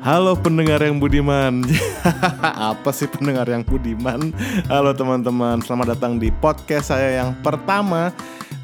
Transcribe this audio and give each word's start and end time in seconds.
Halo 0.00 0.32
pendengar 0.32 0.80
yang 0.80 0.96
budiman. 0.96 1.60
Apa 2.72 2.88
sih 2.88 3.04
pendengar 3.04 3.44
yang 3.44 3.60
budiman? 3.60 4.32
Halo 4.64 4.96
teman-teman, 4.96 5.60
selamat 5.60 5.92
datang 5.92 6.16
di 6.16 6.32
podcast 6.40 6.88
saya 6.88 7.20
yang 7.20 7.36
pertama 7.44 8.08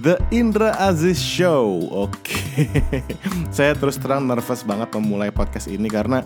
The 0.01 0.17
Indra 0.33 0.73
Aziz 0.81 1.21
Show. 1.21 1.93
Oke. 1.93 2.73
Saya 3.57 3.77
terus 3.77 4.01
terang 4.01 4.25
nervous 4.25 4.65
banget 4.65 4.89
memulai 4.97 5.29
podcast 5.29 5.69
ini 5.69 5.93
karena 5.93 6.25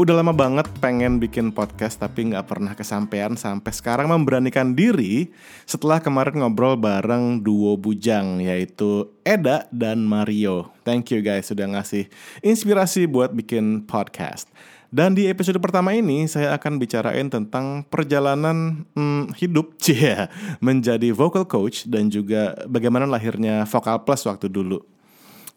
Udah 0.00 0.16
lama 0.16 0.32
banget 0.32 0.64
pengen 0.80 1.20
bikin 1.20 1.52
podcast 1.52 2.00
tapi 2.00 2.32
nggak 2.32 2.48
pernah 2.48 2.72
kesampaian 2.72 3.36
sampai 3.36 3.68
sekarang 3.68 4.08
memberanikan 4.08 4.72
diri 4.72 5.28
setelah 5.68 6.00
kemarin 6.00 6.40
ngobrol 6.40 6.72
bareng 6.72 7.44
duo 7.44 7.76
bujang 7.76 8.40
yaitu 8.40 9.12
Eda 9.28 9.68
dan 9.68 10.00
Mario. 10.08 10.72
Thank 10.88 11.12
you 11.12 11.20
guys 11.20 11.52
sudah 11.52 11.68
ngasih 11.68 12.08
inspirasi 12.40 13.04
buat 13.12 13.36
bikin 13.36 13.84
podcast. 13.84 14.48
Dan 14.88 15.12
di 15.12 15.28
episode 15.28 15.60
pertama 15.60 15.92
ini 15.92 16.24
saya 16.24 16.56
akan 16.56 16.80
bicarain 16.80 17.28
tentang 17.28 17.84
perjalanan 17.84 18.88
hmm, 18.96 19.36
hidup 19.36 19.76
cia 19.84 20.32
menjadi 20.64 21.12
vocal 21.12 21.44
coach 21.44 21.84
dan 21.84 22.08
juga 22.08 22.56
bagaimana 22.64 23.04
lahirnya 23.04 23.68
Vocal 23.68 24.00
Plus 24.08 24.24
waktu 24.24 24.48
dulu. 24.48 24.80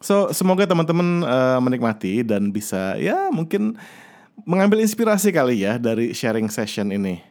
So 0.04 0.28
semoga 0.36 0.68
teman-teman 0.68 1.24
uh, 1.24 1.56
menikmati 1.64 2.20
dan 2.20 2.52
bisa 2.52 3.00
ya 3.00 3.32
mungkin 3.32 3.80
mengambil 4.42 4.82
inspirasi 4.82 5.30
kali 5.30 5.62
ya 5.62 5.78
dari 5.78 6.10
sharing 6.10 6.50
session 6.50 6.90
ini 6.90 7.22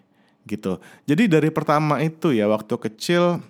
gitu. 0.47 0.79
Jadi 1.03 1.27
dari 1.27 1.51
pertama 1.51 1.99
itu 1.99 2.31
ya 2.31 2.47
waktu 2.47 2.75
kecil 2.79 3.43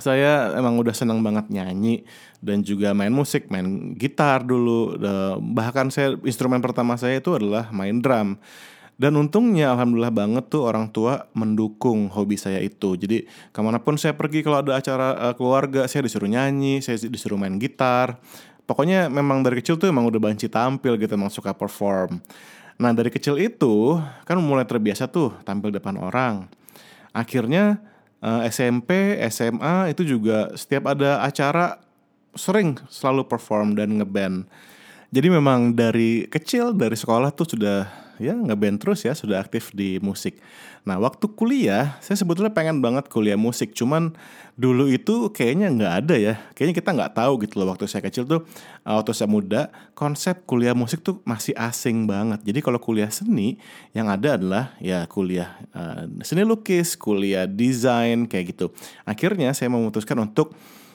saya 0.00 0.56
emang 0.56 0.80
udah 0.80 0.94
senang 0.96 1.20
banget 1.20 1.52
nyanyi 1.52 2.02
dan 2.40 2.64
juga 2.64 2.96
main 2.96 3.12
musik, 3.12 3.46
main 3.52 3.94
gitar 3.94 4.42
dulu. 4.42 4.98
Bahkan 5.38 5.92
saya 5.92 6.16
instrumen 6.24 6.64
pertama 6.64 6.96
saya 6.96 7.20
itu 7.20 7.30
adalah 7.36 7.68
main 7.70 8.00
drum. 8.00 8.40
Dan 8.92 9.18
untungnya 9.18 9.74
alhamdulillah 9.74 10.14
banget 10.14 10.44
tuh 10.46 10.62
orang 10.62 10.86
tua 10.86 11.26
mendukung 11.34 12.06
hobi 12.12 12.38
saya 12.38 12.62
itu. 12.62 12.94
Jadi 12.94 13.26
ke 13.26 13.60
mana 13.64 13.82
pun 13.82 13.98
saya 13.98 14.14
pergi 14.14 14.46
kalau 14.46 14.62
ada 14.62 14.78
acara 14.78 15.18
uh, 15.18 15.34
keluarga 15.34 15.90
saya 15.90 16.06
disuruh 16.06 16.30
nyanyi, 16.30 16.78
saya 16.84 17.00
disuruh 17.10 17.34
main 17.34 17.58
gitar. 17.58 18.22
Pokoknya 18.62 19.10
memang 19.10 19.42
dari 19.42 19.58
kecil 19.58 19.74
tuh 19.74 19.90
emang 19.90 20.06
udah 20.06 20.22
banci 20.22 20.46
tampil 20.46 20.94
gitu, 21.02 21.18
emang 21.18 21.34
suka 21.34 21.50
perform. 21.50 22.22
Nah 22.80 22.92
dari 22.96 23.12
kecil 23.12 23.36
itu 23.40 24.00
kan 24.24 24.38
mulai 24.40 24.64
terbiasa 24.64 25.08
tuh 25.08 25.34
tampil 25.44 25.72
depan 25.72 25.96
orang. 25.98 26.48
Akhirnya 27.12 27.80
eh, 28.24 28.48
SMP, 28.48 29.20
SMA 29.28 29.92
itu 29.92 30.06
juga 30.06 30.52
setiap 30.56 30.92
ada 30.92 31.20
acara 31.24 31.80
sering 32.32 32.80
selalu 32.88 33.28
perform 33.28 33.76
dan 33.76 34.00
ngeband. 34.00 34.48
Jadi 35.12 35.28
memang 35.28 35.76
dari 35.76 36.24
kecil 36.24 36.72
dari 36.72 36.96
sekolah 36.96 37.36
tuh 37.36 37.44
sudah 37.44 37.84
ya 38.22 38.38
ngeband 38.38 38.78
terus 38.78 39.02
ya 39.02 39.12
sudah 39.18 39.42
aktif 39.42 39.74
di 39.74 39.98
musik. 39.98 40.38
Nah 40.86 40.98
waktu 40.98 41.26
kuliah 41.34 41.98
saya 41.98 42.14
sebetulnya 42.14 42.54
pengen 42.54 42.78
banget 42.78 43.10
kuliah 43.10 43.34
musik, 43.38 43.74
cuman 43.74 44.14
dulu 44.54 44.86
itu 44.90 45.30
kayaknya 45.34 45.70
nggak 45.74 45.94
ada 46.06 46.14
ya, 46.18 46.34
kayaknya 46.54 46.74
kita 46.78 46.90
nggak 46.94 47.12
tahu 47.18 47.32
gitu 47.42 47.58
loh 47.62 47.74
waktu 47.74 47.90
saya 47.90 48.02
kecil 48.02 48.26
tuh 48.26 48.46
uh, 48.86 48.98
waktu 48.98 49.12
saya 49.14 49.30
muda 49.30 49.70
konsep 49.98 50.42
kuliah 50.46 50.74
musik 50.74 51.02
tuh 51.02 51.18
masih 51.26 51.54
asing 51.58 52.06
banget. 52.06 52.42
Jadi 52.46 52.58
kalau 52.62 52.78
kuliah 52.78 53.10
seni 53.10 53.58
yang 53.94 54.10
ada 54.10 54.38
adalah 54.38 54.64
ya 54.78 55.06
kuliah 55.10 55.58
uh, 55.74 56.06
seni 56.22 56.46
lukis, 56.46 56.94
kuliah 56.94 57.46
desain 57.50 58.26
kayak 58.30 58.54
gitu. 58.54 58.70
Akhirnya 59.06 59.54
saya 59.54 59.70
memutuskan 59.70 60.18
untuk 60.18 60.54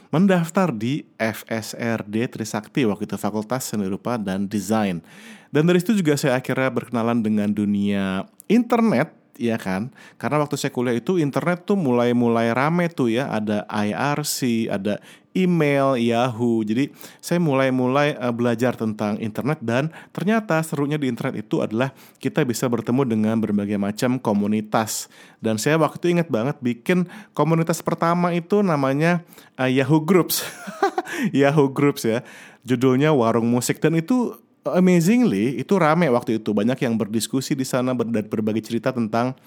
mendaftar 0.09 0.71
di 0.71 1.03
FSRD 1.19 2.31
Trisakti 2.31 2.87
waktu 2.87 3.07
itu 3.07 3.15
Fakultas 3.19 3.67
Seni 3.67 3.87
Rupa 3.87 4.15
dan 4.15 4.47
Desain. 4.47 5.03
Dan 5.51 5.63
dari 5.67 5.79
situ 5.79 5.99
juga 5.99 6.19
saya 6.19 6.39
akhirnya 6.39 6.71
berkenalan 6.71 7.23
dengan 7.23 7.49
dunia 7.51 8.27
internet 8.51 9.15
ya 9.37 9.55
kan 9.55 9.93
karena 10.17 10.41
waktu 10.41 10.57
saya 10.57 10.73
kuliah 10.73 10.97
itu 10.97 11.21
internet 11.21 11.63
tuh 11.63 11.77
mulai 11.77 12.11
mulai 12.11 12.49
rame 12.51 12.89
tuh 12.89 13.13
ya 13.13 13.29
ada 13.29 13.69
IRC 13.69 14.67
ada 14.67 14.97
email 15.37 15.93
Yahoo. 15.93 16.65
Jadi 16.65 16.89
saya 17.21 17.37
mulai 17.37 17.69
mulai 17.69 18.17
uh, 18.17 18.33
belajar 18.33 18.73
tentang 18.73 19.21
internet 19.21 19.61
dan 19.61 19.93
ternyata 20.09 20.57
serunya 20.65 20.97
di 20.97 21.05
internet 21.05 21.45
itu 21.45 21.61
adalah 21.61 21.93
kita 22.17 22.41
bisa 22.41 22.65
bertemu 22.65 23.05
dengan 23.05 23.37
berbagai 23.37 23.77
macam 23.77 24.17
komunitas. 24.17 25.05
Dan 25.37 25.61
saya 25.61 25.77
waktu 25.77 26.01
itu 26.01 26.07
ingat 26.17 26.27
banget 26.33 26.57
bikin 26.57 27.05
komunitas 27.37 27.85
pertama 27.85 28.33
itu 28.33 28.65
namanya 28.65 29.21
uh, 29.61 29.69
Yahoo 29.69 30.01
Groups. 30.01 30.41
Yahoo 31.37 31.69
Groups 31.69 32.09
ya. 32.09 32.25
Judulnya 32.65 33.13
warung 33.13 33.45
musik. 33.45 33.77
Dan 33.77 34.01
itu 34.01 34.33
amazingly 34.65 35.61
itu 35.61 35.77
rame 35.77 36.09
waktu 36.09 36.41
itu. 36.41 36.51
Banyak 36.51 36.81
yang 36.81 36.97
berdiskusi 36.97 37.53
di 37.53 37.63
sana 37.63 37.93
dan 37.93 38.25
berbagi 38.25 38.65
cerita 38.65 38.89
tentang 38.89 39.37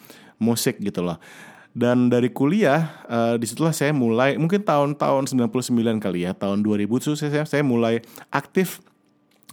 musik 0.41 0.81
gitu 0.81 1.05
loh 1.05 1.21
dan 1.71 2.11
dari 2.11 2.31
kuliah 2.35 3.07
uh, 3.07 3.35
di 3.39 3.47
situlah 3.47 3.71
saya 3.71 3.95
mulai 3.95 4.35
mungkin 4.35 4.67
tahun-tahun 4.67 5.31
99 5.31 6.03
kali 6.03 6.27
ya 6.27 6.35
tahun 6.35 6.67
2000 6.67 6.91
itu 6.91 7.15
saya 7.15 7.47
saya 7.47 7.63
mulai 7.63 8.03
aktif 8.35 8.83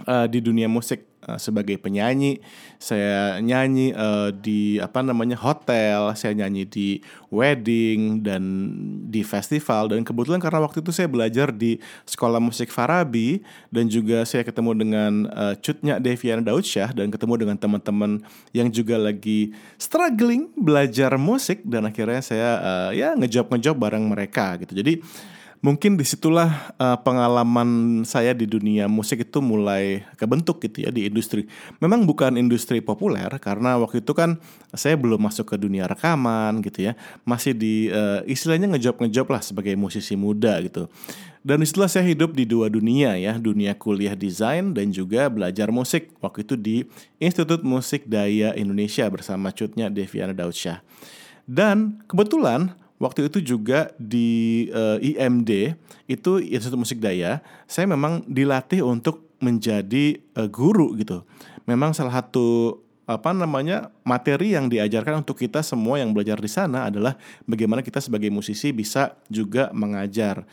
uh, 0.10 0.26
di 0.26 0.42
dunia 0.42 0.66
musik 0.66 1.06
uh, 1.26 1.40
sebagai 1.40 1.80
penyanyi 1.82 2.38
saya 2.78 3.42
nyanyi 3.42 3.96
uh, 3.98 4.30
di 4.30 4.78
apa 4.78 5.02
namanya 5.02 5.34
hotel 5.34 6.14
saya 6.14 6.38
nyanyi 6.38 6.64
di 6.70 6.88
wedding 7.34 8.22
dan 8.22 8.44
di 9.10 9.26
festival. 9.26 9.90
Dan 9.90 10.06
kebetulan 10.06 10.38
karena 10.38 10.62
waktu 10.62 10.86
itu 10.86 10.94
saya 10.94 11.10
belajar 11.10 11.50
di 11.50 11.82
sekolah 12.06 12.38
musik 12.38 12.70
Farabi 12.70 13.42
dan 13.74 13.90
juga 13.90 14.24
saya 14.28 14.46
ketemu 14.46 14.72
dengan 14.78 15.12
uh, 15.34 15.54
Cutnya 15.58 15.98
Deviana 15.98 16.44
Daudsyah 16.46 16.94
dan 16.94 17.10
ketemu 17.10 17.34
dengan 17.48 17.58
teman-teman 17.58 18.22
yang 18.54 18.70
juga 18.70 19.00
lagi 19.00 19.56
struggling 19.82 20.54
belajar 20.54 21.18
musik 21.18 21.66
dan 21.66 21.90
akhirnya 21.90 22.22
saya 22.22 22.50
uh, 22.62 22.90
ya 22.94 23.18
ngejob 23.18 23.50
ngejob 23.50 23.76
bareng 23.80 24.06
mereka 24.06 24.60
gitu. 24.62 24.78
Jadi 24.78 25.02
mungkin 25.62 25.98
di 25.98 26.06
situlah 26.06 26.74
uh, 26.78 26.98
pengalaman 27.02 28.02
saya 28.06 28.34
di 28.34 28.46
dunia 28.46 28.86
musik 28.86 29.26
itu 29.26 29.40
mulai 29.42 30.06
kebentuk 30.16 30.62
gitu 30.62 30.86
ya 30.86 30.90
di 30.94 31.10
industri. 31.10 31.50
Memang 31.82 32.06
bukan 32.06 32.38
industri 32.38 32.82
populer 32.82 33.30
karena 33.42 33.78
waktu 33.82 34.06
itu 34.06 34.14
kan 34.14 34.38
saya 34.74 34.94
belum 34.98 35.18
masuk 35.22 35.54
ke 35.54 35.56
dunia 35.58 35.90
rekaman 35.90 36.62
gitu 36.62 36.92
ya, 36.92 36.94
masih 37.26 37.58
di 37.58 37.90
uh, 37.90 38.22
istilahnya 38.30 38.70
ngejob 38.76 39.02
ngejob 39.02 39.28
lah 39.34 39.42
sebagai 39.42 39.74
musisi 39.74 40.14
muda 40.14 40.62
gitu. 40.62 40.90
Dan 41.48 41.64
di 41.64 41.66
situlah 41.70 41.88
saya 41.88 42.04
hidup 42.04 42.36
di 42.36 42.44
dua 42.44 42.68
dunia 42.68 43.16
ya, 43.16 43.40
dunia 43.40 43.72
kuliah 43.72 44.20
desain 44.20 44.76
dan 44.76 44.92
juga 44.92 45.32
belajar 45.32 45.72
musik. 45.72 46.12
Waktu 46.20 46.44
itu 46.44 46.56
di 46.60 46.76
Institut 47.24 47.64
Musik 47.64 48.04
Daya 48.04 48.52
Indonesia 48.52 49.08
bersama 49.08 49.56
cutnya 49.56 49.88
Deviana 49.88 50.36
Daudsyah. 50.36 50.84
Dan 51.48 52.04
kebetulan 52.12 52.76
waktu 52.98 53.30
itu 53.30 53.56
juga 53.56 53.94
di 54.02 54.68
uh, 54.74 54.98
eh, 55.02 55.18
IMD 55.18 55.78
itu 56.10 56.32
Institut 56.42 56.78
Musik 56.78 56.98
Daya 57.02 57.42
saya 57.70 57.86
memang 57.86 58.26
dilatih 58.26 58.82
untuk 58.86 59.30
menjadi 59.38 60.18
uh, 60.34 60.50
guru 60.50 60.98
gitu. 60.98 61.22
Memang 61.70 61.94
salah 61.94 62.22
satu 62.22 62.80
apa 63.08 63.32
namanya 63.32 63.88
materi 64.04 64.52
yang 64.52 64.68
diajarkan 64.68 65.24
untuk 65.24 65.40
kita 65.40 65.64
semua 65.64 65.96
yang 65.96 66.12
belajar 66.12 66.36
di 66.44 66.52
sana 66.52 66.92
adalah 66.92 67.16
bagaimana 67.48 67.80
kita 67.80 68.04
sebagai 68.04 68.28
musisi 68.28 68.76
bisa 68.76 69.16
juga 69.32 69.72
mengajar. 69.72 70.44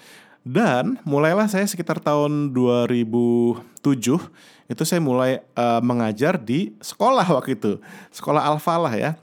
Dan 0.44 1.00
mulailah 1.08 1.48
saya 1.48 1.64
sekitar 1.64 2.04
tahun 2.04 2.52
2007 2.52 3.80
itu 4.68 4.82
saya 4.84 5.00
mulai 5.00 5.40
uh, 5.56 5.80
mengajar 5.80 6.36
di 6.36 6.76
sekolah 6.84 7.24
waktu 7.24 7.56
itu. 7.56 7.80
Sekolah 8.12 8.44
Alfalah 8.52 8.92
ya 8.92 9.16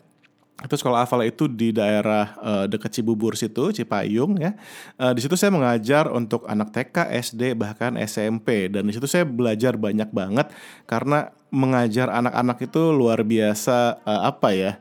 itu 0.61 0.75
sekolah 0.77 1.05
Avala 1.05 1.25
itu 1.25 1.49
di 1.49 1.73
daerah 1.73 2.37
uh, 2.37 2.65
dekat 2.69 2.93
Cibubur 2.93 3.33
situ, 3.33 3.73
Cipayung 3.73 4.37
ya. 4.37 4.53
Uh, 4.95 5.11
di 5.11 5.21
situ 5.25 5.33
saya 5.33 5.49
mengajar 5.49 6.09
untuk 6.13 6.45
anak 6.45 6.69
TK, 6.69 7.09
SD 7.17 7.57
bahkan 7.57 7.97
SMP 7.97 8.69
dan 8.69 8.85
di 8.85 8.93
situ 8.93 9.09
saya 9.09 9.25
belajar 9.25 9.75
banyak 9.75 10.09
banget 10.13 10.53
karena 10.85 11.33
mengajar 11.51 12.07
anak-anak 12.07 12.63
itu 12.63 12.95
luar 12.95 13.27
biasa 13.27 13.99
uh, 14.07 14.21
apa 14.31 14.55
ya 14.55 14.71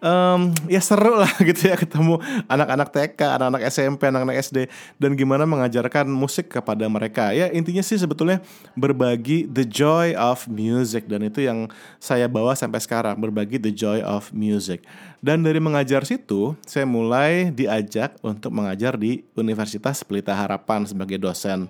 um, 0.00 0.52
ya 0.66 0.80
seru 0.82 1.16
lah 1.16 1.30
gitu 1.48 1.68
ya 1.68 1.76
ketemu 1.76 2.20
anak-anak 2.48 2.88
TK, 2.92 3.20
anak-anak 3.40 3.62
SMP, 3.68 4.00
anak-anak 4.08 4.36
SD 4.42 4.58
dan 5.00 5.16
gimana 5.16 5.44
mengajarkan 5.48 6.08
musik 6.08 6.52
kepada 6.52 6.84
mereka. 6.88 7.32
Ya 7.32 7.48
intinya 7.52 7.84
sih 7.84 7.96
sebetulnya 7.96 8.42
berbagi 8.76 9.48
the 9.48 9.64
joy 9.64 10.16
of 10.16 10.44
music 10.50 11.08
dan 11.08 11.24
itu 11.26 11.44
yang 11.44 11.70
saya 12.00 12.28
bawa 12.28 12.56
sampai 12.56 12.80
sekarang 12.82 13.16
berbagi 13.18 13.60
the 13.60 13.72
joy 13.72 14.00
of 14.02 14.28
music. 14.32 14.84
Dan 15.24 15.42
dari 15.42 15.58
mengajar 15.58 16.04
situ 16.04 16.54
saya 16.62 16.84
mulai 16.86 17.50
diajak 17.50 18.14
untuk 18.20 18.52
mengajar 18.52 18.94
di 18.94 19.24
Universitas 19.34 20.04
Pelita 20.04 20.36
Harapan 20.36 20.86
sebagai 20.86 21.18
dosen. 21.18 21.66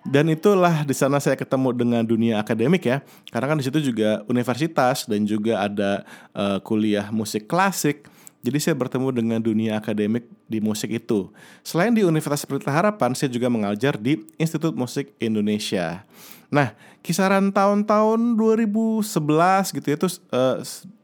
Dan 0.00 0.32
itulah 0.32 0.80
di 0.88 0.96
sana 0.96 1.20
saya 1.20 1.36
ketemu 1.36 1.76
dengan 1.76 2.00
dunia 2.00 2.40
akademik 2.40 2.88
ya 2.88 3.04
karena 3.28 3.52
kan 3.52 3.58
di 3.60 3.64
situ 3.68 3.92
juga 3.92 4.24
universitas 4.32 5.04
dan 5.04 5.28
juga 5.28 5.60
ada 5.60 6.08
uh, 6.32 6.56
kuliah 6.64 7.12
musik 7.12 7.44
klasik 7.70 8.10
jadi 8.40 8.56
saya 8.56 8.72
bertemu 8.76 9.12
dengan 9.12 9.36
dunia 9.36 9.76
akademik 9.76 10.24
di 10.48 10.64
musik 10.64 10.88
itu. 10.88 11.28
Selain 11.60 11.92
di 11.92 12.00
Universitas 12.00 12.48
Pelita 12.48 12.72
Harapan, 12.72 13.12
saya 13.12 13.28
juga 13.28 13.52
mengajar 13.52 14.00
di 14.00 14.24
Institut 14.40 14.72
Musik 14.72 15.12
Indonesia. 15.20 16.08
Nah, 16.48 16.72
kisaran 17.04 17.52
tahun-tahun 17.52 18.40
2011 18.40 19.76
gitu 19.76 19.86
ya, 19.92 19.96
terus 20.00 20.24
uh, 20.32 20.56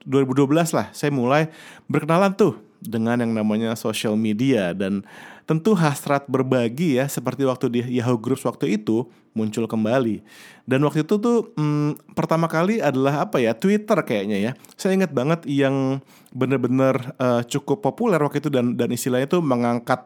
2012 0.09 0.49
lah 0.73 0.89
saya 0.97 1.13
mulai 1.13 1.53
berkenalan 1.93 2.33
tuh 2.33 2.57
dengan 2.81 3.21
yang 3.21 3.37
namanya 3.37 3.77
social 3.77 4.17
media 4.17 4.73
dan 4.73 5.05
tentu 5.47 5.79
hasrat 5.79 6.27
berbagi 6.27 6.99
ya 6.99 7.07
seperti 7.07 7.47
waktu 7.47 7.67
di 7.71 7.81
Yahoo 8.03 8.19
Groups 8.19 8.43
waktu 8.43 8.75
itu 8.75 9.07
muncul 9.31 9.71
kembali. 9.71 10.27
Dan 10.67 10.83
waktu 10.83 11.07
itu 11.07 11.23
tuh 11.23 11.55
hmm, 11.55 12.19
pertama 12.19 12.51
kali 12.51 12.83
adalah 12.83 13.31
apa 13.31 13.39
ya 13.39 13.55
Twitter 13.55 13.95
kayaknya 14.03 14.39
ya. 14.43 14.53
Saya 14.75 14.99
ingat 14.99 15.15
banget 15.15 15.47
yang 15.47 16.03
benar-benar 16.35 17.15
uh, 17.17 17.47
cukup 17.47 17.79
populer 17.79 18.19
waktu 18.19 18.43
itu 18.43 18.51
dan 18.51 18.75
dan 18.75 18.91
istilahnya 18.91 19.31
tuh 19.31 19.41
mengangkat 19.41 20.03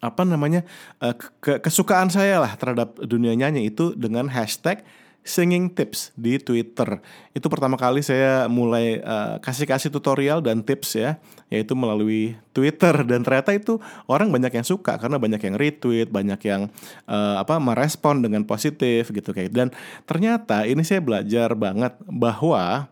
apa 0.00 0.22
namanya 0.28 0.64
uh, 1.00 1.16
ke 1.16 1.60
kesukaan 1.64 2.12
saya 2.12 2.40
lah 2.40 2.52
terhadap 2.56 3.00
dunia 3.00 3.32
nyanyi 3.32 3.72
itu 3.72 3.96
dengan 3.96 4.28
hashtag 4.28 4.84
singing 5.30 5.70
tips 5.70 6.10
di 6.18 6.42
Twitter. 6.42 6.98
Itu 7.30 7.46
pertama 7.46 7.78
kali 7.78 8.02
saya 8.02 8.50
mulai 8.50 8.98
uh, 8.98 9.38
kasih-kasih 9.38 9.94
tutorial 9.94 10.42
dan 10.42 10.66
tips 10.66 10.98
ya, 10.98 11.22
yaitu 11.46 11.78
melalui 11.78 12.34
Twitter 12.50 12.92
dan 13.06 13.22
ternyata 13.22 13.54
itu 13.54 13.78
orang 14.10 14.34
banyak 14.34 14.50
yang 14.50 14.66
suka 14.66 14.98
karena 14.98 15.22
banyak 15.22 15.38
yang 15.38 15.54
retweet, 15.54 16.10
banyak 16.10 16.40
yang 16.42 16.66
uh, 17.06 17.38
apa 17.38 17.62
merespon 17.62 18.18
dengan 18.18 18.42
positif 18.42 19.14
gitu 19.14 19.30
kayak. 19.30 19.54
Dan 19.54 19.68
ternyata 20.04 20.66
ini 20.66 20.82
saya 20.82 20.98
belajar 20.98 21.54
banget 21.54 21.94
bahwa 22.04 22.90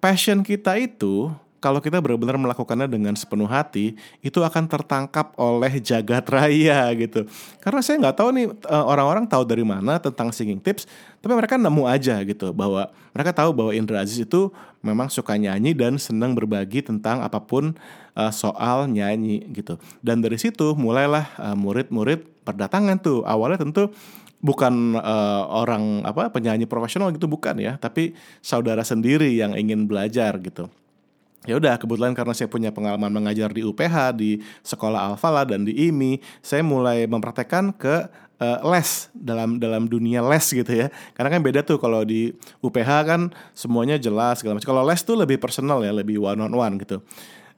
passion 0.00 0.40
kita 0.40 0.80
itu 0.80 1.28
kalau 1.58 1.82
kita 1.82 1.98
benar-benar 1.98 2.38
melakukannya 2.38 2.86
dengan 2.86 3.14
sepenuh 3.18 3.50
hati, 3.50 3.98
itu 4.22 4.38
akan 4.38 4.70
tertangkap 4.70 5.34
oleh 5.34 5.82
jagat 5.82 6.24
raya 6.34 6.86
gitu. 6.94 7.26
Karena 7.58 7.80
saya 7.82 7.98
nggak 7.98 8.16
tahu 8.18 8.28
nih 8.34 8.46
eh, 8.50 8.84
orang-orang 8.86 9.26
tahu 9.26 9.42
dari 9.42 9.66
mana 9.66 9.98
tentang 9.98 10.30
singing 10.30 10.62
tips, 10.62 10.86
tapi 11.18 11.34
mereka 11.34 11.58
nemu 11.58 11.84
aja 11.90 12.22
gitu 12.22 12.54
bahwa 12.54 12.90
mereka 13.10 13.34
tahu 13.34 13.50
bahwa 13.50 13.72
Indra 13.74 14.06
Aziz 14.06 14.22
itu 14.22 14.54
memang 14.78 15.10
suka 15.10 15.34
nyanyi 15.34 15.74
dan 15.74 15.98
senang 15.98 16.38
berbagi 16.38 16.86
tentang 16.86 17.18
apa 17.26 17.42
pun 17.42 17.74
uh, 18.14 18.30
soal 18.30 18.86
nyanyi 18.86 19.42
gitu. 19.50 19.74
Dan 19.98 20.22
dari 20.22 20.38
situ 20.38 20.78
mulailah 20.78 21.26
uh, 21.42 21.58
murid-murid 21.58 22.22
berdatangan 22.46 23.02
tuh. 23.02 23.26
Awalnya 23.26 23.58
tentu 23.66 23.90
bukan 24.38 24.94
uh, 24.94 25.50
orang 25.50 26.06
apa 26.06 26.30
penyanyi 26.30 26.70
profesional 26.70 27.10
gitu 27.10 27.26
bukan 27.26 27.58
ya, 27.58 27.74
tapi 27.74 28.14
saudara 28.38 28.86
sendiri 28.86 29.34
yang 29.34 29.58
ingin 29.58 29.90
belajar 29.90 30.38
gitu 30.38 30.70
ya 31.46 31.54
udah 31.60 31.78
kebetulan 31.78 32.16
karena 32.16 32.34
saya 32.34 32.50
punya 32.50 32.74
pengalaman 32.74 33.12
mengajar 33.12 33.54
di 33.54 33.62
UPH 33.62 34.16
di 34.18 34.42
sekolah 34.66 35.14
Alfala 35.14 35.46
dan 35.46 35.62
di 35.62 35.76
IMI 35.88 36.18
saya 36.42 36.66
mulai 36.66 37.06
mempraktekkan 37.06 37.76
ke 37.78 38.10
uh, 38.42 38.58
les 38.74 39.10
dalam 39.14 39.60
dalam 39.60 39.86
dunia 39.86 40.24
les 40.24 40.46
gitu 40.50 40.72
ya. 40.72 40.88
Karena 41.14 41.38
kan 41.38 41.40
beda 41.44 41.60
tuh 41.62 41.78
kalau 41.78 42.02
di 42.02 42.34
UPH 42.64 42.90
kan 43.06 43.20
semuanya 43.54 44.00
jelas 44.00 44.40
segala 44.42 44.58
macam. 44.58 44.70
Kalau 44.74 44.82
les 44.86 45.00
tuh 45.02 45.16
lebih 45.18 45.38
personal 45.38 45.82
ya 45.84 45.92
lebih 45.94 46.18
one 46.18 46.40
on 46.42 46.52
one 46.54 46.74
gitu. 46.82 47.02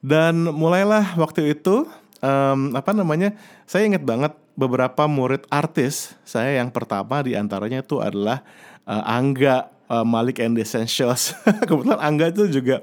Dan 0.01 0.49
mulailah 0.49 1.17
waktu 1.21 1.53
itu 1.53 1.85
um, 2.25 2.73
apa 2.73 2.97
namanya 2.97 3.37
saya 3.69 3.85
ingat 3.85 4.05
banget 4.05 4.33
beberapa 4.57 5.09
murid 5.09 5.45
artis 5.49 6.17
saya 6.25 6.61
yang 6.61 6.73
pertama 6.73 7.21
di 7.25 7.37
antaranya 7.37 7.85
itu 7.85 8.01
adalah 8.01 8.45
uh, 8.89 9.05
Angga 9.05 9.69
uh, 9.89 10.05
Malik 10.05 10.41
and 10.41 10.57
Essentials. 10.57 11.37
Kebetulan 11.69 12.01
Angga 12.01 12.33
itu 12.33 12.49
juga 12.49 12.81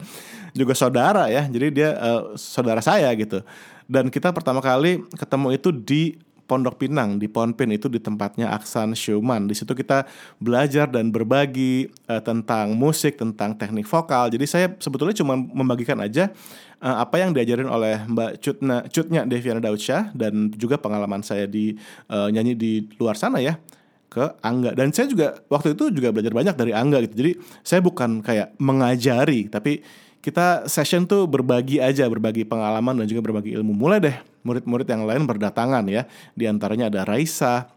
juga 0.54 0.78
saudara 0.78 1.28
ya. 1.32 1.48
Jadi 1.48 1.68
dia 1.74 1.96
uh, 1.98 2.36
saudara 2.38 2.80
saya 2.84 3.12
gitu. 3.16 3.42
Dan 3.88 4.12
kita 4.12 4.36
pertama 4.36 4.60
kali 4.60 5.04
ketemu 5.16 5.56
itu 5.56 5.72
di 5.72 6.02
Pondok 6.48 6.80
Pinang 6.80 7.20
di 7.20 7.28
Ponpin 7.28 7.76
itu 7.76 7.92
di 7.92 8.00
tempatnya 8.00 8.56
Aksan 8.56 8.96
Schumann. 8.96 9.52
Di 9.52 9.54
situ 9.54 9.76
kita 9.76 10.08
belajar 10.40 10.88
dan 10.88 11.12
berbagi 11.12 11.92
uh, 12.08 12.24
tentang 12.24 12.72
musik, 12.74 13.20
tentang 13.20 13.54
teknik 13.60 13.84
vokal. 13.84 14.32
Jadi 14.32 14.48
saya 14.48 14.68
sebetulnya 14.80 15.14
cuma 15.20 15.36
membagikan 15.36 16.00
aja 16.00 16.32
uh, 16.80 17.04
apa 17.04 17.20
yang 17.20 17.36
diajarin 17.36 17.68
oleh 17.68 18.00
Mbak 18.08 18.32
Cutna 18.40 18.88
Cutnya 18.88 19.28
Deviana 19.28 19.60
Daudsyah 19.60 20.16
dan 20.16 20.48
juga 20.56 20.80
pengalaman 20.80 21.20
saya 21.20 21.46
di 21.46 21.76
uh, 22.08 22.32
nyanyi 22.32 22.56
di 22.56 22.72
luar 22.96 23.20
sana 23.20 23.44
ya 23.44 23.60
ke 24.08 24.24
Angga 24.40 24.72
dan 24.72 24.96
saya 24.96 25.12
juga 25.12 25.36
waktu 25.52 25.76
itu 25.76 25.92
juga 25.92 26.16
belajar 26.16 26.32
banyak 26.32 26.56
dari 26.56 26.72
Angga 26.72 27.04
gitu. 27.04 27.16
Jadi 27.20 27.32
saya 27.60 27.84
bukan 27.84 28.24
kayak 28.24 28.56
mengajari 28.56 29.52
tapi 29.52 29.84
kita 30.22 30.68
session 30.68 31.06
tuh 31.08 31.25
berbagi 31.30 31.80
aja, 31.80 32.06
berbagi 32.10 32.44
pengalaman 32.44 33.00
dan 33.00 33.06
juga 33.08 33.22
berbagi 33.24 33.56
ilmu. 33.56 33.72
Mulai 33.72 34.00
deh 34.04 34.18
murid-murid 34.44 34.88
yang 34.88 35.04
lain 35.08 35.24
berdatangan 35.28 35.84
ya. 35.88 36.06
Di 36.34 36.46
antaranya 36.50 36.92
ada 36.92 37.08
Raisa. 37.08 37.69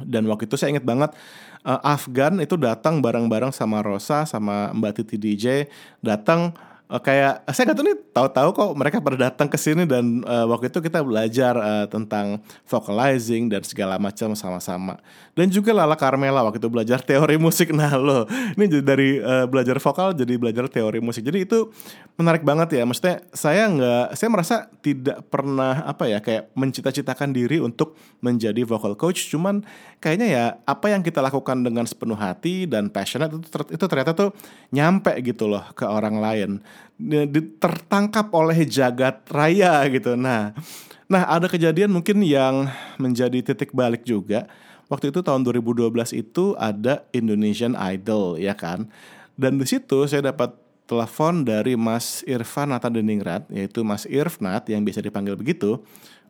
Dan 0.00 0.24
waktu 0.24 0.48
itu 0.48 0.56
saya 0.56 0.72
ingat 0.72 0.88
banget 0.88 1.10
uh, 1.66 1.80
Afgan 1.84 2.40
itu 2.42 2.56
datang 2.56 3.04
bareng-bareng 3.04 3.52
sama 3.54 3.84
Rosa 3.84 4.24
sama 4.24 4.72
Mbak 4.72 4.92
Titi 5.02 5.16
DJ 5.20 5.68
datang 6.00 6.56
uh, 6.90 7.00
kayak 7.00 7.46
saya 7.52 7.70
nggak 7.70 7.78
tahu 7.78 7.86
nih 7.86 7.98
tahu-tahu 8.12 8.48
kok 8.52 8.70
mereka 8.76 8.96
pada 9.00 9.16
datang 9.28 9.48
ke 9.48 9.58
sini 9.60 9.88
dan 9.88 10.24
uh, 10.28 10.44
waktu 10.48 10.68
itu 10.68 10.78
kita 10.84 11.00
belajar 11.00 11.54
uh, 11.56 11.86
tentang 11.88 12.40
vocalizing 12.68 13.48
dan 13.48 13.64
segala 13.64 13.96
macam 13.96 14.36
sama-sama. 14.36 15.00
Dan 15.32 15.48
juga 15.48 15.72
Lala 15.72 15.96
Carmela 15.96 16.44
waktu 16.44 16.60
itu 16.60 16.68
belajar 16.68 17.00
teori 17.00 17.36
musik. 17.40 17.70
Nah 17.82 17.96
lo 17.98 18.28
ini 18.54 18.84
dari 18.84 19.16
uh, 19.18 19.48
belajar 19.48 19.80
vokal 19.80 20.12
jadi 20.12 20.36
belajar 20.36 20.68
teori 20.68 21.00
musik. 21.00 21.24
Jadi 21.24 21.48
itu 21.48 21.72
menarik 22.14 22.44
banget 22.44 22.78
ya 22.78 22.84
maksudnya 22.84 23.24
saya 23.32 23.66
nggak 23.66 24.06
saya 24.12 24.28
merasa 24.28 24.56
tidak 24.84 25.24
pernah 25.32 25.82
apa 25.88 26.06
ya 26.06 26.20
kayak 26.20 26.52
mencita-citakan 26.52 27.32
diri 27.32 27.58
untuk 27.58 27.96
menjadi 28.20 28.62
vocal 28.68 28.94
coach. 28.94 29.32
Cuman 29.32 29.64
kayaknya 29.98 30.28
ya 30.28 30.44
apa 30.68 30.92
yang 30.92 31.00
kita 31.00 31.24
lakukan 31.24 31.64
dengan 31.64 31.88
sepenuh 31.88 32.14
hati 32.14 32.68
dan 32.68 32.92
passionate 32.92 33.34
itu, 33.34 33.48
itu 33.72 33.84
ternyata 33.88 34.12
tuh 34.12 34.30
nyampe 34.70 35.16
gitu 35.24 35.48
loh 35.48 35.64
ke 35.72 35.88
orang 35.88 36.20
lain 36.20 36.50
tertangkap 37.58 38.30
oleh 38.30 38.62
jagat 38.66 39.26
raya 39.28 39.82
gitu. 39.90 40.14
Nah, 40.14 40.54
nah 41.10 41.26
ada 41.26 41.50
kejadian 41.50 41.90
mungkin 41.90 42.22
yang 42.22 42.70
menjadi 43.00 43.52
titik 43.52 43.74
balik 43.74 44.06
juga. 44.06 44.46
Waktu 44.86 45.08
itu 45.08 45.24
tahun 45.24 45.42
2012 45.42 45.88
itu 46.12 46.52
ada 46.60 47.02
Indonesian 47.16 47.72
Idol 47.74 48.36
ya 48.36 48.52
kan. 48.52 48.86
Dan 49.34 49.56
di 49.56 49.64
situ 49.64 50.04
saya 50.04 50.30
dapat 50.30 50.52
telepon 50.84 51.48
dari 51.48 51.72
Mas 51.72 52.20
Irfan 52.28 52.68
Nata 52.68 52.92
Deningrat 52.92 53.48
yaitu 53.48 53.80
Mas 53.80 54.04
Irfnat 54.04 54.68
yang 54.68 54.84
bisa 54.84 55.00
dipanggil 55.00 55.32
begitu 55.38 55.80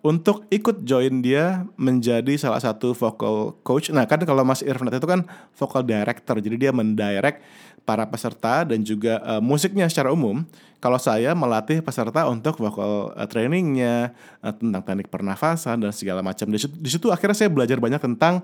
untuk 0.03 0.51
ikut 0.51 0.83
join 0.83 1.23
dia 1.23 1.63
menjadi 1.79 2.35
salah 2.35 2.59
satu 2.59 2.91
vocal 2.91 3.55
coach. 3.63 3.95
Nah, 3.95 4.03
kan 4.11 4.19
kalau 4.27 4.43
Mas 4.43 4.61
Irfan 4.67 4.91
itu 4.91 5.07
kan 5.07 5.23
vocal 5.55 5.87
director, 5.87 6.43
jadi 6.43 6.57
dia 6.59 6.71
mendirect 6.75 7.39
para 7.87 8.03
peserta 8.07 8.67
dan 8.67 8.83
juga 8.83 9.23
uh, 9.23 9.39
musiknya 9.39 9.87
secara 9.87 10.11
umum. 10.11 10.43
Kalau 10.83 10.99
saya 10.99 11.31
melatih 11.39 11.79
peserta 11.79 12.27
untuk 12.27 12.59
vocal 12.59 13.15
uh, 13.15 13.27
trainingnya 13.31 14.11
uh, 14.43 14.51
tentang 14.51 14.83
teknik 14.83 15.07
pernafasan 15.07 15.79
dan 15.79 15.95
segala 15.95 16.19
macam. 16.19 16.51
Di 16.51 16.59
situ, 16.59 16.75
di 16.75 16.91
situ 16.91 17.07
akhirnya 17.15 17.39
saya 17.39 17.51
belajar 17.55 17.79
banyak 17.79 18.03
tentang 18.03 18.43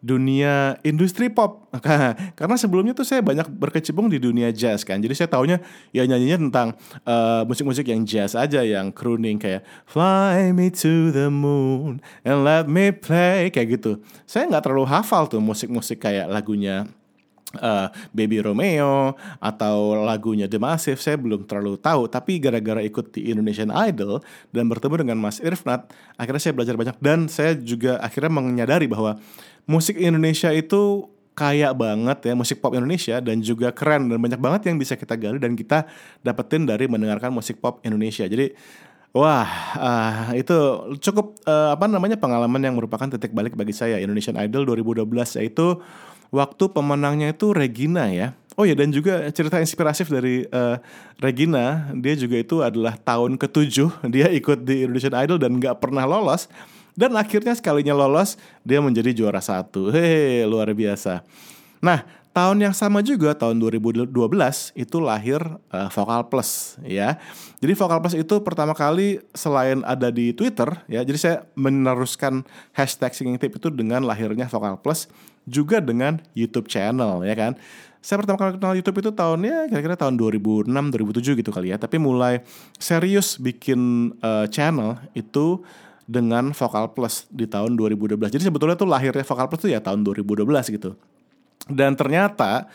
dunia 0.00 0.76
industri 0.84 1.28
pop. 1.28 1.68
Karena 2.38 2.56
sebelumnya 2.56 2.96
tuh 2.96 3.06
saya 3.06 3.20
banyak 3.20 3.46
berkecimpung 3.48 4.08
di 4.08 4.18
dunia 4.18 4.50
jazz 4.50 4.82
kan. 4.82 4.98
Jadi 4.98 5.14
saya 5.14 5.28
taunya 5.30 5.60
ya 5.94 6.02
nyanyinya 6.08 6.50
tentang 6.50 6.68
musik-musik 7.46 7.86
uh, 7.86 7.90
yang 7.94 8.02
jazz 8.08 8.34
aja 8.34 8.64
yang 8.64 8.90
crooning 8.90 9.38
kayak 9.38 9.62
Fly 9.86 10.50
me 10.50 10.72
to 10.72 11.14
the 11.14 11.28
moon 11.30 12.02
and 12.26 12.42
let 12.42 12.66
me 12.66 12.90
play 12.90 13.52
kayak 13.52 13.80
gitu. 13.80 14.00
Saya 14.24 14.48
nggak 14.50 14.66
terlalu 14.66 14.88
hafal 14.88 15.30
tuh 15.30 15.38
musik-musik 15.38 16.02
kayak 16.02 16.26
lagunya 16.26 16.88
uh, 17.58 17.90
Baby 18.14 18.38
Romeo 18.38 19.18
atau 19.42 19.98
lagunya 20.06 20.46
The 20.46 20.62
Massive 20.62 21.02
saya 21.02 21.18
belum 21.18 21.48
terlalu 21.50 21.80
tahu. 21.80 22.06
Tapi 22.06 22.38
gara-gara 22.38 22.78
ikut 22.84 23.10
di 23.10 23.34
Indonesian 23.34 23.74
Idol 23.74 24.22
dan 24.54 24.70
bertemu 24.70 25.06
dengan 25.06 25.18
Mas 25.18 25.42
Irfnat 25.42 25.90
akhirnya 26.14 26.42
saya 26.42 26.54
belajar 26.54 26.74
banyak. 26.78 26.96
Dan 27.02 27.26
saya 27.26 27.58
juga 27.58 27.98
akhirnya 27.98 28.30
menyadari 28.30 28.86
bahwa 28.86 29.18
musik 29.66 29.98
Indonesia 29.98 30.54
itu 30.54 31.10
kaya 31.34 31.72
banget 31.72 32.28
ya 32.28 32.34
musik 32.36 32.60
pop 32.60 32.76
Indonesia 32.76 33.18
dan 33.18 33.42
juga 33.42 33.74
keren. 33.74 34.06
Dan 34.06 34.22
banyak 34.22 34.38
banget 34.38 34.70
yang 34.70 34.76
bisa 34.78 34.94
kita 34.94 35.18
gali 35.18 35.42
dan 35.42 35.58
kita 35.58 35.90
dapetin 36.22 36.68
dari 36.68 36.86
mendengarkan 36.86 37.34
musik 37.34 37.58
pop 37.58 37.82
Indonesia. 37.82 38.28
Jadi 38.28 38.54
Wah, 39.10 39.50
uh, 39.74 40.38
itu 40.38 40.54
cukup 41.02 41.34
uh, 41.42 41.74
apa 41.74 41.90
namanya 41.90 42.14
pengalaman 42.14 42.62
yang 42.62 42.78
merupakan 42.78 43.10
titik 43.10 43.34
balik 43.34 43.58
bagi 43.58 43.74
saya 43.74 43.98
Indonesian 43.98 44.38
Idol 44.38 44.62
2012 44.62 45.02
yaitu 45.42 45.82
waktu 46.34 46.64
pemenangnya 46.70 47.34
itu 47.34 47.50
Regina 47.54 48.10
ya. 48.10 48.34
Oh 48.58 48.66
ya 48.66 48.74
dan 48.74 48.90
juga 48.90 49.30
cerita 49.30 49.62
inspiratif 49.62 50.10
dari 50.10 50.44
uh, 50.50 50.76
Regina, 51.22 51.90
dia 51.96 52.18
juga 52.18 52.36
itu 52.38 52.60
adalah 52.60 52.98
tahun 52.98 53.38
ketujuh 53.38 54.02
dia 54.14 54.26
ikut 54.30 54.66
di 54.66 54.86
Indonesian 54.86 55.16
Idol 55.16 55.38
dan 55.38 55.54
nggak 55.58 55.78
pernah 55.78 56.06
lolos. 56.06 56.50
Dan 56.98 57.14
akhirnya 57.14 57.54
sekalinya 57.54 57.94
lolos 57.94 58.36
dia 58.66 58.82
menjadi 58.82 59.14
juara 59.14 59.38
satu. 59.40 59.94
Hehe, 59.94 60.44
luar 60.44 60.68
biasa. 60.74 61.22
Nah, 61.80 62.04
tahun 62.30 62.62
yang 62.62 62.74
sama 62.74 63.02
juga 63.02 63.34
tahun 63.34 63.58
2012 63.58 64.14
itu 64.78 64.96
lahir 65.02 65.42
uh, 65.74 65.90
Vokal 65.90 66.30
Plus 66.30 66.78
ya. 66.86 67.18
Jadi 67.58 67.72
Vokal 67.74 67.98
Plus 67.98 68.14
itu 68.14 68.34
pertama 68.46 68.70
kali 68.70 69.18
selain 69.34 69.82
ada 69.82 70.14
di 70.14 70.30
Twitter 70.30 70.70
ya. 70.86 71.02
Jadi 71.02 71.18
saya 71.18 71.36
meneruskan 71.58 72.46
hashtag 72.70 73.12
Singing 73.18 73.38
Tip 73.38 73.58
itu 73.58 73.68
dengan 73.68 74.06
lahirnya 74.06 74.46
Vokal 74.46 74.78
Plus 74.78 75.10
juga 75.42 75.82
dengan 75.82 76.22
YouTube 76.38 76.70
channel 76.70 77.26
ya 77.26 77.34
kan. 77.34 77.52
Saya 78.00 78.16
pertama 78.22 78.40
kali 78.40 78.56
kenal 78.56 78.72
YouTube 78.78 78.98
itu 79.04 79.10
tahunnya 79.12 79.68
kira-kira 79.68 79.92
tahun 79.92 80.16
2006 80.16 80.70
2007 80.70 81.40
gitu 81.42 81.50
kali 81.52 81.74
ya. 81.74 81.76
Tapi 81.76 81.98
mulai 81.98 82.46
serius 82.78 83.36
bikin 83.36 84.14
uh, 84.22 84.46
channel 84.48 84.96
itu 85.12 85.60
dengan 86.06 86.54
Vokal 86.54 86.94
Plus 86.94 87.26
di 87.28 87.44
tahun 87.44 87.74
2012. 87.74 88.18
Jadi 88.34 88.42
sebetulnya 88.46 88.78
tuh 88.78 88.86
lahirnya 88.86 89.26
Vokal 89.26 89.46
Plus 89.50 89.60
tuh 89.66 89.70
ya 89.74 89.82
tahun 89.82 90.06
2012 90.06 90.46
gitu. 90.78 90.94
Dan 91.70 91.94
ternyata 91.94 92.66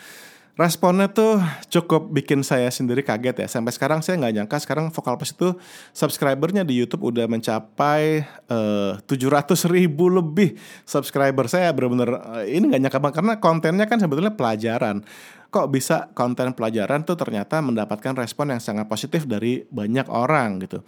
responnya 0.56 1.12
tuh 1.12 1.44
cukup 1.68 2.16
bikin 2.16 2.40
saya 2.42 2.72
sendiri 2.72 3.04
kaget 3.04 3.44
ya. 3.44 3.48
Sampai 3.52 3.76
sekarang 3.76 4.00
saya 4.00 4.16
nggak 4.24 4.34
nyangka 4.40 4.58
sekarang 4.64 4.88
Vokal 4.90 5.20
Plus 5.20 5.36
itu 5.36 5.52
subscribernya 5.92 6.64
di 6.64 6.80
YouTube 6.80 7.12
udah 7.12 7.28
mencapai 7.28 8.24
eh, 8.26 8.92
tujuh 9.04 9.30
ratus 9.30 9.68
ribu 9.68 10.08
lebih 10.08 10.56
subscriber. 10.88 11.52
Saya 11.52 11.76
benar-benar 11.76 12.10
uh, 12.40 12.46
ini 12.48 12.72
nggak 12.72 12.82
nyangka 12.88 13.00
banget 13.04 13.16
karena 13.20 13.34
kontennya 13.44 13.86
kan 13.86 14.00
sebetulnya 14.00 14.34
pelajaran. 14.34 15.04
Kok 15.52 15.68
bisa 15.72 16.12
konten 16.16 16.56
pelajaran 16.56 17.04
tuh 17.04 17.16
ternyata 17.20 17.60
mendapatkan 17.60 18.16
respon 18.16 18.56
yang 18.56 18.60
sangat 18.64 18.88
positif 18.88 19.28
dari 19.28 19.64
banyak 19.68 20.08
orang 20.08 20.64
gitu. 20.64 20.84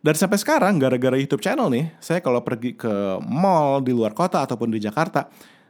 Dan 0.00 0.14
sampai 0.14 0.38
sekarang 0.38 0.78
gara-gara 0.78 1.18
YouTube 1.18 1.42
channel 1.42 1.66
nih, 1.72 1.90
saya 1.98 2.22
kalau 2.22 2.38
pergi 2.44 2.78
ke 2.78 3.18
mall 3.26 3.82
di 3.82 3.90
luar 3.90 4.14
kota 4.14 4.38
ataupun 4.38 4.70
di 4.70 4.78
Jakarta, 4.78 5.26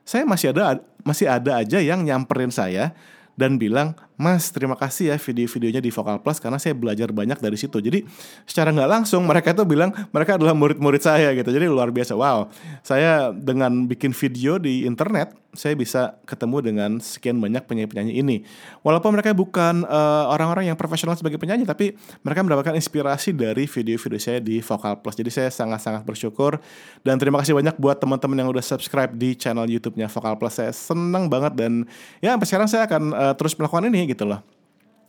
saya 0.07 0.23
masih 0.23 0.55
ada 0.55 0.81
masih 1.03 1.27
ada 1.27 1.59
aja 1.59 1.83
yang 1.83 2.07
nyamperin 2.07 2.55
saya 2.55 2.95
dan 3.35 3.59
bilang, 3.59 3.99
Mas 4.17 4.49
terima 4.49 4.75
kasih 4.77 5.13
ya 5.13 5.17
video-videonya 5.21 5.81
di 5.85 5.93
Vokal 5.93 6.21
Plus 6.25 6.41
karena 6.41 6.57
saya 6.57 6.73
belajar 6.73 7.13
banyak 7.13 7.37
dari 7.37 7.57
situ. 7.61 7.79
Jadi 7.81 8.05
secara 8.49 8.73
nggak 8.73 8.89
langsung 8.89 9.23
mereka 9.29 9.53
itu 9.53 9.65
bilang 9.69 9.93
mereka 10.13 10.41
adalah 10.41 10.57
murid-murid 10.57 11.05
saya 11.05 11.37
gitu. 11.37 11.53
Jadi 11.53 11.69
luar 11.69 11.93
biasa. 11.93 12.17
Wow, 12.17 12.49
saya 12.81 13.31
dengan 13.31 13.85
bikin 13.85 14.17
video 14.17 14.57
di 14.57 14.89
internet 14.89 15.37
saya 15.57 15.73
bisa 15.75 16.21
ketemu 16.29 16.61
dengan 16.61 16.91
sekian 17.01 17.41
banyak 17.41 17.65
penyanyi-penyanyi 17.65 18.13
ini. 18.21 18.37
Walaupun 18.85 19.17
mereka 19.17 19.33
bukan 19.33 19.83
uh, 19.89 20.29
orang-orang 20.31 20.71
yang 20.71 20.77
profesional 20.77 21.17
sebagai 21.17 21.41
penyanyi, 21.41 21.65
tapi 21.65 21.97
mereka 22.23 22.45
mendapatkan 22.45 22.77
inspirasi 22.77 23.33
dari 23.33 23.65
video-video 23.65 24.21
saya 24.21 24.39
di 24.39 24.61
Vokal 24.61 25.01
Plus. 25.01 25.17
Jadi 25.17 25.31
saya 25.33 25.49
sangat-sangat 25.51 26.05
bersyukur 26.05 26.61
dan 27.03 27.17
terima 27.17 27.41
kasih 27.41 27.57
banyak 27.57 27.75
buat 27.81 27.99
teman-teman 27.99 28.45
yang 28.45 28.49
udah 28.53 28.63
subscribe 28.63 29.17
di 29.17 29.35
channel 29.35 29.67
YouTube-nya 29.67 30.07
Vokal 30.13 30.37
Plus. 30.37 30.55
Saya 30.61 30.71
senang 30.71 31.27
banget 31.27 31.57
dan 31.57 31.89
ya 32.21 32.37
sampai 32.37 32.47
sekarang 32.47 32.69
saya 32.69 32.83
akan 32.87 33.03
uh, 33.17 33.35
terus 33.35 33.57
melakukan 33.57 33.89
ini 33.89 34.06
gitu 34.09 34.25
loh. 34.25 34.41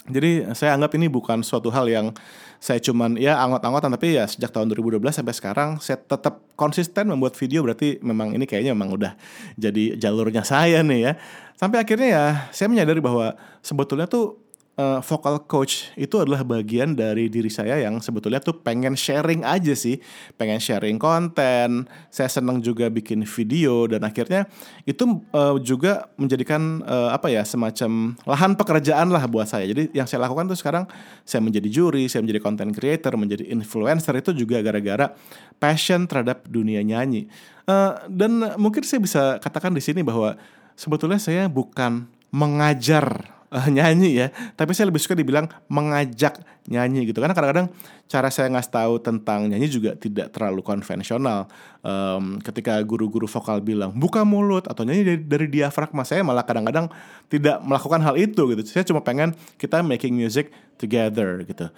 Jadi 0.08 0.48
saya 0.56 0.80
anggap 0.80 0.96
ini 0.96 1.12
bukan 1.12 1.44
suatu 1.44 1.68
hal 1.68 1.84
yang 1.92 2.16
saya 2.64 2.80
cuman 2.80 3.20
ya 3.20 3.38
anggot-anggotan 3.44 3.92
tapi 3.92 4.18
ya 4.18 4.26
sejak 4.26 4.50
tahun 4.56 4.72
2012 4.72 5.04
sampai 5.14 5.36
sekarang 5.36 5.70
saya 5.84 6.00
tetap 6.00 6.48
konsisten 6.58 7.12
membuat 7.12 7.38
video 7.38 7.62
berarti 7.62 8.00
memang 8.02 8.34
ini 8.34 8.48
kayaknya 8.48 8.72
memang 8.74 8.96
udah 8.98 9.14
jadi 9.60 10.00
jalurnya 10.00 10.48
saya 10.48 10.80
nih 10.80 11.12
ya. 11.12 11.14
Sampai 11.60 11.84
akhirnya 11.84 12.08
ya 12.08 12.26
saya 12.56 12.72
menyadari 12.72 13.04
bahwa 13.04 13.36
sebetulnya 13.60 14.08
tuh 14.08 14.47
uh, 14.78 15.00
vocal 15.02 15.44
coach 15.44 15.92
itu 15.98 16.22
adalah 16.22 16.46
bagian 16.46 16.94
dari 16.94 17.28
diri 17.28 17.50
saya 17.50 17.82
yang 17.82 18.00
sebetulnya 18.00 18.40
tuh 18.40 18.62
pengen 18.62 18.94
sharing 18.94 19.44
aja 19.44 19.74
sih, 19.74 20.00
pengen 20.38 20.62
sharing 20.62 21.02
konten. 21.02 21.90
Saya 22.14 22.30
senang 22.30 22.62
juga 22.62 22.88
bikin 22.88 23.26
video 23.26 23.90
dan 23.90 24.06
akhirnya 24.06 24.46
itu 24.86 25.26
uh, 25.34 25.58
juga 25.60 26.08
menjadikan 26.16 26.86
uh, 26.86 27.12
apa 27.12 27.28
ya 27.34 27.44
semacam 27.44 28.16
lahan 28.24 28.54
pekerjaan 28.56 29.10
lah 29.10 29.26
buat 29.26 29.50
saya. 29.50 29.66
Jadi 29.68 29.92
yang 29.92 30.06
saya 30.08 30.24
lakukan 30.30 30.48
tuh 30.48 30.58
sekarang 30.58 30.86
saya 31.26 31.42
menjadi 31.44 31.68
juri, 31.68 32.08
saya 32.08 32.24
menjadi 32.24 32.40
content 32.40 32.72
creator, 32.72 33.14
menjadi 33.18 33.44
influencer 33.50 34.14
itu 34.22 34.32
juga 34.32 34.62
gara-gara 34.62 35.12
passion 35.58 36.06
terhadap 36.06 36.46
dunia 36.48 36.86
nyanyi. 36.86 37.28
Uh, 37.68 38.00
dan 38.08 38.56
mungkin 38.56 38.80
saya 38.88 39.04
bisa 39.04 39.24
katakan 39.44 39.76
di 39.76 39.84
sini 39.84 40.00
bahwa 40.00 40.40
sebetulnya 40.80 41.20
saya 41.20 41.52
bukan 41.52 42.08
mengajar 42.32 43.37
uh, 43.52 43.68
nyanyi 43.72 44.26
ya. 44.26 44.28
Tapi 44.56 44.72
saya 44.76 44.90
lebih 44.90 45.02
suka 45.04 45.16
dibilang 45.16 45.48
mengajak 45.68 46.40
nyanyi 46.68 47.08
gitu. 47.08 47.20
Karena 47.20 47.36
kadang-kadang 47.36 47.68
cara 48.08 48.28
saya 48.32 48.48
ngasih 48.52 48.72
tahu 48.72 48.94
tentang 49.00 49.48
nyanyi 49.48 49.68
juga 49.68 49.92
tidak 49.96 50.32
terlalu 50.36 50.64
konvensional. 50.64 51.48
Um, 51.84 52.40
ketika 52.44 52.80
guru-guru 52.84 53.28
vokal 53.28 53.64
bilang 53.64 53.96
buka 53.96 54.28
mulut 54.28 54.68
atau 54.68 54.84
nyanyi 54.84 55.04
dari, 55.04 55.22
dari 55.24 55.48
diafragma 55.48 56.04
saya 56.04 56.24
malah 56.24 56.44
kadang-kadang 56.44 56.92
tidak 57.32 57.60
melakukan 57.64 58.02
hal 58.04 58.16
itu 58.20 58.42
gitu. 58.56 58.62
Saya 58.68 58.84
cuma 58.88 59.00
pengen 59.04 59.36
kita 59.56 59.80
making 59.84 60.16
music 60.16 60.52
together 60.78 61.44
gitu 61.48 61.72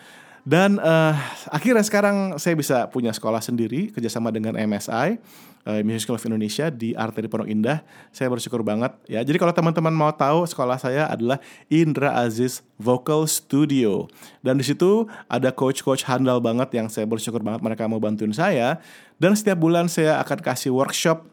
dan 0.50 0.82
uh, 0.82 1.14
akhirnya 1.54 1.86
sekarang 1.86 2.42
saya 2.42 2.58
bisa 2.58 2.90
punya 2.90 3.14
sekolah 3.14 3.38
sendiri 3.38 3.94
kerjasama 3.94 4.34
dengan 4.34 4.58
MSI 4.58 5.22
uh, 5.70 5.82
Music 5.86 6.10
School 6.10 6.18
of 6.18 6.26
Indonesia 6.26 6.74
di 6.74 6.98
Arteri 6.98 7.30
Pondok 7.30 7.46
Indah. 7.46 7.86
Saya 8.10 8.34
bersyukur 8.34 8.66
banget 8.66 8.98
ya. 9.06 9.22
Jadi 9.22 9.38
kalau 9.38 9.54
teman-teman 9.54 9.94
mau 9.94 10.10
tahu 10.10 10.50
sekolah 10.50 10.82
saya 10.82 11.06
adalah 11.06 11.38
Indra 11.70 12.18
Aziz 12.18 12.66
Vocal 12.82 13.30
Studio. 13.30 14.10
Dan 14.42 14.58
di 14.58 14.66
situ 14.66 15.06
ada 15.30 15.54
coach-coach 15.54 16.10
handal 16.10 16.42
banget 16.42 16.74
yang 16.74 16.90
saya 16.90 17.06
bersyukur 17.06 17.46
banget 17.46 17.62
mereka 17.62 17.86
mau 17.86 18.02
bantuin 18.02 18.34
saya. 18.34 18.82
Dan 19.22 19.38
setiap 19.38 19.62
bulan 19.62 19.86
saya 19.86 20.18
akan 20.18 20.42
kasih 20.42 20.74
workshop 20.74 21.30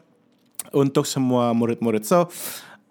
untuk 0.69 1.09
semua 1.09 1.57
murid-murid. 1.57 2.05
So 2.05 2.29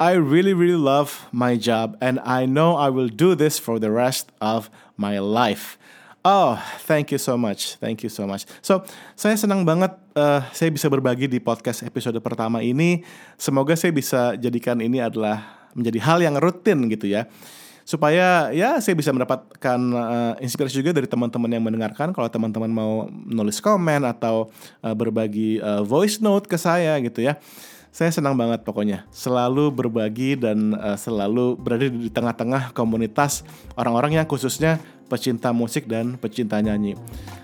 I 0.02 0.18
really 0.18 0.58
really 0.58 0.76
love 0.76 1.30
my 1.30 1.54
job 1.54 1.94
and 2.02 2.18
I 2.26 2.50
know 2.50 2.74
I 2.74 2.90
will 2.90 3.08
do 3.08 3.38
this 3.38 3.62
for 3.62 3.78
the 3.78 3.94
rest 3.94 4.34
of 4.42 4.68
my 4.98 5.22
life. 5.22 5.78
Oh, 6.26 6.58
thank 6.90 7.14
you 7.14 7.22
so 7.22 7.38
much, 7.38 7.78
thank 7.78 8.02
you 8.02 8.10
so 8.10 8.26
much. 8.26 8.50
So, 8.58 8.82
saya 9.14 9.38
senang 9.38 9.62
banget 9.62 9.94
uh, 10.18 10.42
saya 10.50 10.74
bisa 10.74 10.90
berbagi 10.90 11.30
di 11.30 11.38
podcast 11.38 11.86
episode 11.86 12.18
pertama 12.18 12.66
ini. 12.66 13.06
Semoga 13.38 13.78
saya 13.78 13.94
bisa 13.94 14.34
jadikan 14.34 14.74
ini 14.82 14.98
adalah 14.98 15.70
menjadi 15.70 16.02
hal 16.02 16.18
yang 16.26 16.34
rutin 16.34 16.90
gitu 16.90 17.06
ya 17.06 17.30
supaya 17.86 18.50
ya 18.50 18.82
saya 18.82 18.98
bisa 18.98 19.14
mendapatkan 19.14 19.78
uh, 19.94 20.34
inspirasi 20.42 20.82
juga 20.82 20.98
dari 20.98 21.06
teman-teman 21.06 21.46
yang 21.46 21.62
mendengarkan 21.62 22.10
kalau 22.10 22.26
teman-teman 22.26 22.74
mau 22.74 23.06
nulis 23.06 23.62
komen 23.62 24.02
atau 24.02 24.50
uh, 24.82 24.90
berbagi 24.98 25.62
uh, 25.62 25.86
voice 25.86 26.18
note 26.18 26.50
ke 26.50 26.58
saya 26.58 26.98
gitu 26.98 27.22
ya 27.22 27.38
saya 27.96 28.12
senang 28.12 28.36
banget 28.36 28.60
pokoknya 28.60 29.08
selalu 29.08 29.72
berbagi 29.72 30.36
dan 30.36 30.76
uh, 30.76 31.00
selalu 31.00 31.56
berada 31.56 31.88
di 31.88 32.12
tengah-tengah 32.12 32.76
komunitas 32.76 33.40
orang-orang 33.72 34.20
yang 34.20 34.28
khususnya 34.28 34.76
pecinta 35.08 35.48
musik 35.56 35.88
dan 35.88 36.20
pecinta 36.20 36.60
nyanyi. 36.60 36.92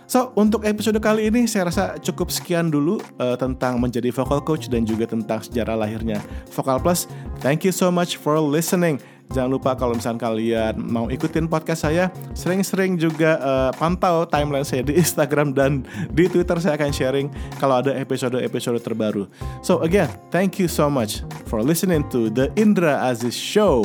So, 0.04 0.28
untuk 0.36 0.68
episode 0.68 1.00
kali 1.00 1.32
ini 1.32 1.48
saya 1.48 1.72
rasa 1.72 1.96
cukup 1.96 2.28
sekian 2.28 2.68
dulu 2.68 3.00
uh, 3.16 3.32
tentang 3.40 3.80
menjadi 3.80 4.12
vocal 4.12 4.44
coach 4.44 4.68
dan 4.68 4.84
juga 4.84 5.08
tentang 5.08 5.40
sejarah 5.40 5.72
lahirnya 5.72 6.20
Vocal 6.52 6.76
Plus. 6.84 7.08
Thank 7.40 7.64
you 7.64 7.72
so 7.72 7.88
much 7.88 8.20
for 8.20 8.36
listening. 8.36 9.00
Jangan 9.32 9.50
lupa 9.50 9.72
kalau 9.72 9.96
misalnya 9.96 10.20
kalian 10.28 10.74
mau 10.76 11.08
ikutin 11.08 11.48
podcast 11.48 11.88
saya, 11.88 12.12
sering-sering 12.36 13.00
juga 13.00 13.40
uh, 13.40 13.70
pantau 13.74 14.28
timeline 14.28 14.64
saya 14.64 14.84
di 14.84 14.92
Instagram 15.02 15.56
dan 15.56 15.88
di 16.12 16.28
Twitter 16.28 16.60
saya 16.60 16.76
akan 16.76 16.92
sharing 16.92 17.26
kalau 17.56 17.80
ada 17.80 17.96
episode-episode 17.96 18.84
terbaru. 18.84 19.24
So 19.64 19.80
again, 19.80 20.12
thank 20.28 20.60
you 20.60 20.68
so 20.68 20.92
much 20.92 21.24
for 21.48 21.64
listening 21.64 22.04
to 22.12 22.28
the 22.28 22.52
Indra 22.60 23.00
Aziz 23.08 23.34
Show. 23.34 23.82